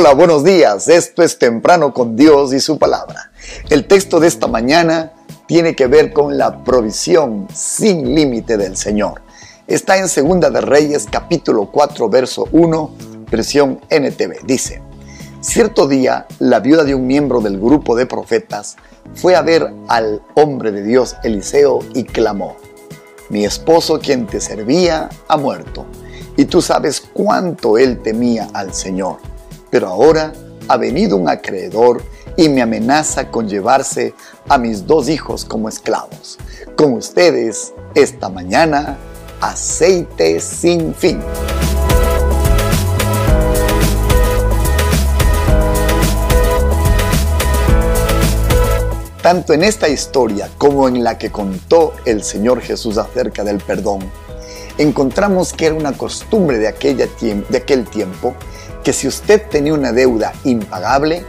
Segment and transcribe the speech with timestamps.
[0.00, 0.86] Hola, buenos días.
[0.86, 3.32] Esto es Temprano con Dios y su palabra.
[3.68, 5.12] El texto de esta mañana
[5.48, 9.22] tiene que ver con la provisión sin límite del Señor.
[9.66, 12.94] Está en Segunda de Reyes capítulo 4 verso 1,
[13.28, 14.46] versión NTV.
[14.46, 14.80] Dice,
[15.40, 18.76] Cierto día, la viuda de un miembro del grupo de profetas
[19.16, 22.56] fue a ver al hombre de Dios Eliseo y clamó,
[23.30, 25.86] Mi esposo quien te servía ha muerto,
[26.36, 29.16] y tú sabes cuánto él temía al Señor
[29.70, 30.32] pero ahora
[30.68, 32.02] ha venido un acreedor
[32.36, 34.14] y me amenaza con llevarse
[34.48, 36.38] a mis dos hijos como esclavos.
[36.76, 38.96] Con ustedes, esta mañana,
[39.40, 41.20] aceite sin fin.
[49.22, 54.10] Tanto en esta historia como en la que contó el Señor Jesús acerca del perdón,
[54.78, 57.06] encontramos que era una costumbre de, aquella
[57.48, 58.34] de aquel tiempo
[58.82, 61.24] que si usted tenía una deuda impagable,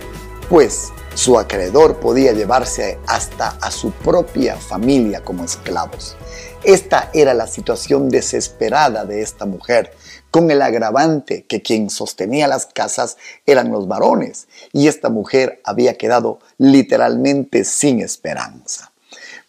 [0.49, 6.15] pues su acreedor podía llevarse hasta a su propia familia como esclavos.
[6.63, 9.93] Esta era la situación desesperada de esta mujer,
[10.31, 15.97] con el agravante que quien sostenía las casas eran los varones, y esta mujer había
[15.97, 18.91] quedado literalmente sin esperanza.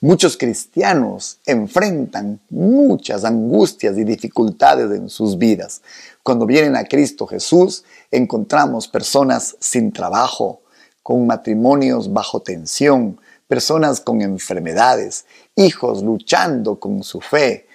[0.03, 5.83] Muchos cristianos enfrentan muchas angustias y dificultades en sus vidas.
[6.23, 10.62] Cuando vienen a Cristo Jesús, encontramos personas sin trabajo,
[11.03, 17.67] con matrimonios bajo tensión, personas con enfermedades, hijos luchando con su fe.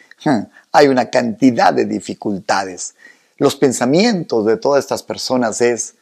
[0.72, 2.96] Hay una cantidad de dificultades.
[3.38, 5.94] Los pensamientos de todas estas personas es,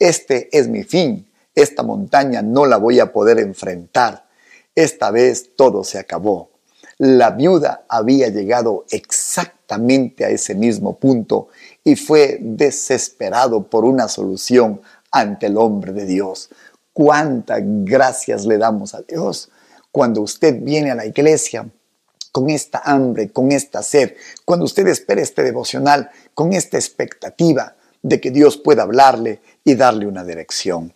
[0.00, 4.29] este es mi fin, esta montaña no la voy a poder enfrentar
[4.74, 6.50] esta vez todo se acabó.
[6.98, 11.48] La viuda había llegado exactamente a ese mismo punto
[11.82, 16.50] y fue desesperado por una solución ante el hombre de Dios.
[16.92, 19.50] Cuántas gracias le damos a Dios
[19.90, 21.68] cuando usted viene a la iglesia
[22.32, 24.14] con esta hambre, con esta sed,
[24.44, 30.06] cuando usted espera este devocional, con esta expectativa de que Dios pueda hablarle y darle
[30.06, 30.94] una dirección.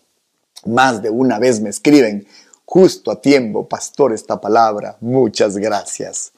[0.65, 2.27] Más de una vez me escriben,
[2.65, 4.97] justo a tiempo, pastor, esta palabra.
[5.01, 6.33] Muchas gracias.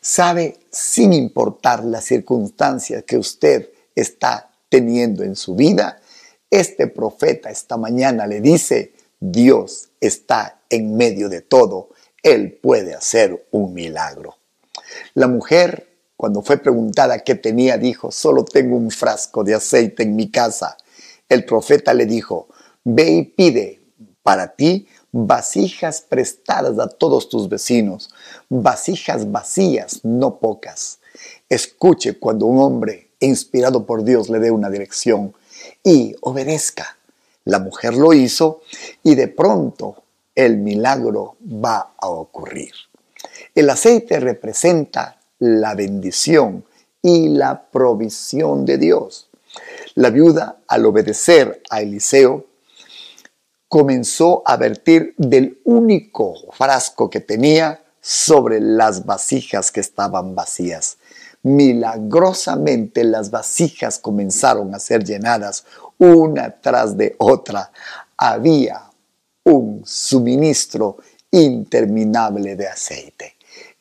[0.00, 6.00] Sabe, sin importar las circunstancias que usted está teniendo en su vida,
[6.50, 11.90] este profeta esta mañana le dice, Dios está en medio de todo,
[12.22, 14.36] Él puede hacer un milagro.
[15.14, 20.16] La mujer, cuando fue preguntada qué tenía, dijo, solo tengo un frasco de aceite en
[20.16, 20.76] mi casa.
[21.28, 22.48] El profeta le dijo,
[22.82, 23.80] ve y pide
[24.22, 28.10] para ti vasijas prestadas a todos tus vecinos,
[28.48, 30.98] vasijas vacías, no pocas.
[31.48, 35.34] Escuche cuando un hombre inspirado por Dios le dé una dirección
[35.82, 36.96] y obedezca.
[37.44, 38.62] La mujer lo hizo
[39.02, 40.02] y de pronto
[40.34, 42.72] el milagro va a ocurrir.
[43.54, 46.64] El aceite representa la bendición
[47.02, 49.28] y la provisión de Dios.
[49.94, 52.46] La viuda, al obedecer a Eliseo,
[53.70, 60.98] comenzó a vertir del único frasco que tenía sobre las vasijas que estaban vacías.
[61.44, 65.64] Milagrosamente las vasijas comenzaron a ser llenadas
[65.98, 67.70] una tras de otra.
[68.16, 68.90] Había
[69.44, 70.96] un suministro
[71.30, 73.36] interminable de aceite.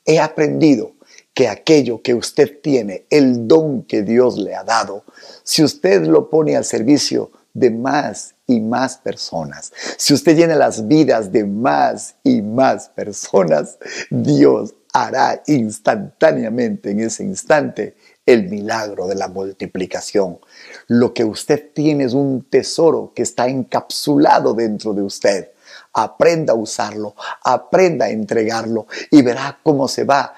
[0.06, 0.92] He aprendido
[1.34, 5.04] que aquello que usted tiene, el don que Dios le ha dado,
[5.42, 10.88] si usted lo pone al servicio de más y más personas, si usted llena las
[10.88, 13.78] vidas de más y más personas,
[14.10, 17.96] Dios hará instantáneamente en ese instante
[18.26, 20.40] el milagro de la multiplicación.
[20.88, 25.52] Lo que usted tiene es un tesoro que está encapsulado dentro de usted.
[25.94, 30.34] Aprenda a usarlo, aprenda a entregarlo y verá cómo se va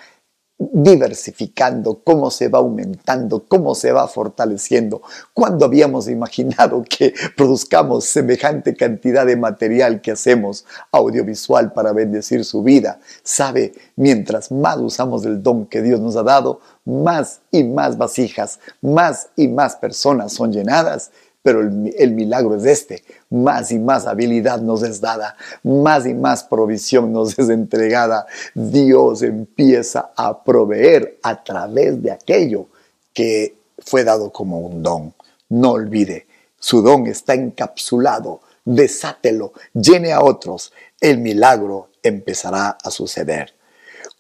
[0.72, 5.02] diversificando, cómo se va aumentando, cómo se va fortaleciendo.
[5.34, 12.62] ¿Cuándo habíamos imaginado que produzcamos semejante cantidad de material que hacemos audiovisual para bendecir su
[12.62, 13.00] vida?
[13.24, 18.60] Sabe, mientras más usamos el don que Dios nos ha dado, más y más vasijas,
[18.82, 21.12] más y más personas son llenadas
[21.44, 23.04] pero el, milagro es este.
[23.30, 28.28] Más y más habilidad nos es dada, más y más provisión nos es entregada.
[28.54, 32.68] Dios empieza a proveer a través de aquello
[33.14, 35.14] que fue dado como un don.
[35.50, 36.28] No olvide,
[36.60, 38.42] su don está encapsulado.
[38.64, 40.72] Desátelo, llene a otros.
[41.00, 43.56] El milagro empezará a suceder.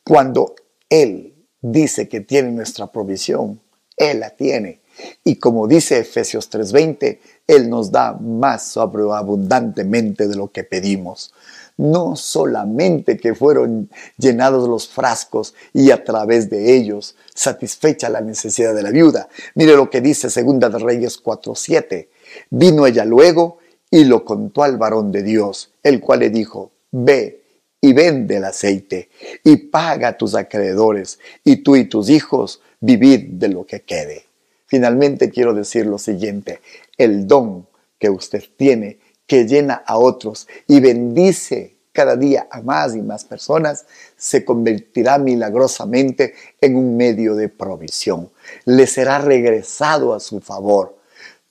[0.03, 0.55] Cuando
[0.89, 3.61] Él dice que tiene nuestra provisión,
[3.95, 4.80] Él la tiene
[5.23, 11.33] Y como dice Efesios 3:20, Él nos da más abundantemente de lo que pedimos.
[11.77, 18.75] No solamente que fueron llenados los frascos y a través de ellos satisfecha la necesidad
[18.75, 19.29] de la viuda.
[19.55, 22.09] Mire lo que dice Segunda de Reyes 4:7.
[22.49, 23.57] Vino ella luego
[23.89, 27.41] y lo contó al varón de Dios, el cual le dijo, ve
[27.81, 29.09] y vende el aceite
[29.43, 34.25] y paga a tus acreedores y tú y tus hijos vivid de lo que quede.
[34.71, 36.61] Finalmente quiero decir lo siguiente,
[36.97, 37.67] el don
[37.99, 43.25] que usted tiene, que llena a otros y bendice cada día a más y más
[43.25, 43.85] personas,
[44.15, 48.29] se convertirá milagrosamente en un medio de provisión.
[48.63, 50.95] Le será regresado a su favor.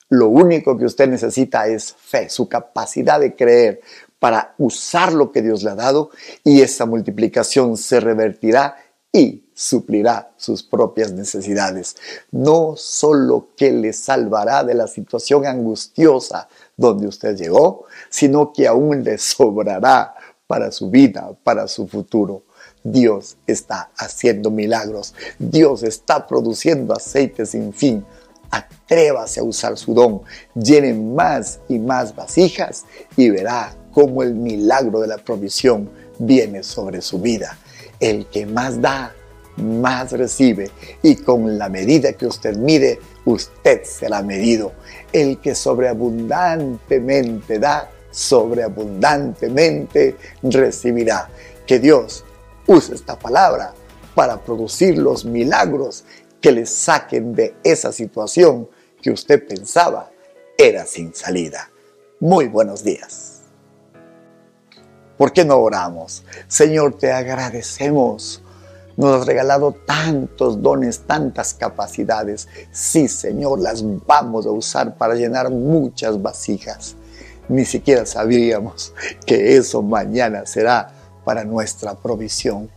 [0.08, 3.82] Lo único que usted necesita es fe, su capacidad de creer
[4.18, 6.08] para usar lo que Dios le ha dado
[6.42, 8.78] y esa multiplicación se revertirá
[9.12, 11.96] y suplirá sus propias necesidades.
[12.30, 19.04] No solo que le salvará de la situación angustiosa donde usted llegó, sino que aún
[19.04, 20.14] le sobrará
[20.46, 22.42] para su vida, para su futuro.
[22.82, 25.14] Dios está haciendo milagros.
[25.38, 28.04] Dios está produciendo aceite sin fin.
[28.50, 30.22] Atrévase a usar su don.
[30.54, 32.84] Llene más y más vasijas
[33.16, 37.58] y verá cómo el milagro de la provisión viene sobre su vida.
[38.00, 39.14] El que más da,
[39.56, 40.70] más recibe
[41.02, 44.72] y con la medida que usted mide, usted será medido.
[45.12, 51.28] El que sobreabundantemente da, sobreabundantemente recibirá.
[51.66, 52.24] Que Dios
[52.66, 53.74] use esta palabra
[54.14, 56.04] para producir los milagros
[56.40, 58.68] que le saquen de esa situación
[59.00, 60.10] que usted pensaba
[60.56, 61.70] era sin salida.
[62.18, 63.39] Muy buenos días.
[65.20, 66.24] ¿Por qué no oramos?
[66.48, 68.40] Señor, te agradecemos
[68.96, 72.48] nos has regalado tantos dones, tantas capacidades.
[72.72, 76.96] Sí, Señor, las vamos a usar para llenar muchas vasijas.
[77.50, 78.94] Ni siquiera sabíamos
[79.26, 80.90] que eso mañana será
[81.22, 82.70] para nuestra provisión.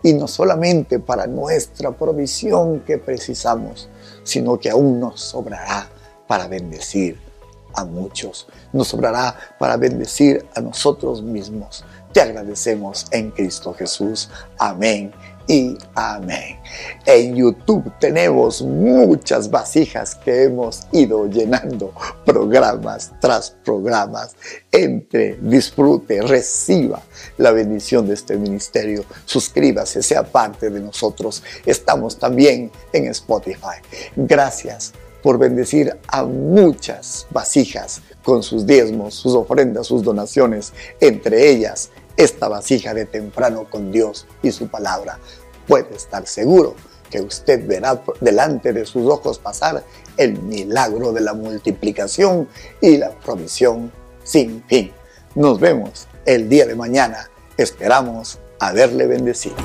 [0.00, 3.88] Y no solamente para nuestra provisión que precisamos,
[4.22, 5.88] sino que aún nos sobrará
[6.28, 7.27] para bendecir
[7.74, 8.46] a muchos.
[8.72, 11.84] Nos sobrará para bendecir a nosotros mismos.
[12.12, 14.30] Te agradecemos en Cristo Jesús.
[14.58, 15.12] Amén
[15.48, 16.58] y amén.
[17.06, 21.92] En YouTube tenemos muchas vasijas que hemos ido llenando
[22.24, 24.36] programas tras programas.
[24.70, 27.02] Entre, disfrute, reciba
[27.38, 29.04] la bendición de este ministerio.
[29.24, 31.42] Suscríbase, sea parte de nosotros.
[31.64, 33.80] Estamos también en Spotify.
[34.16, 34.92] Gracias
[35.28, 42.48] por bendecir a muchas vasijas con sus diezmos, sus ofrendas, sus donaciones, entre ellas esta
[42.48, 45.18] vasija de temprano con Dios y su palabra.
[45.66, 46.76] Puede estar seguro
[47.10, 49.84] que usted verá delante de sus ojos pasar
[50.16, 52.48] el milagro de la multiplicación
[52.80, 53.92] y la provisión
[54.24, 54.92] sin fin.
[55.34, 57.28] Nos vemos el día de mañana.
[57.58, 59.56] Esperamos haberle bendecido.